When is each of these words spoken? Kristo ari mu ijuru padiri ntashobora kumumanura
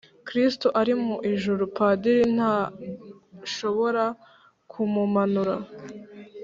Kristo 0.27 0.67
ari 0.79 0.93
mu 1.03 1.15
ijuru 1.31 1.63
padiri 1.77 2.23
ntashobora 2.35 4.05
kumumanura 4.71 5.55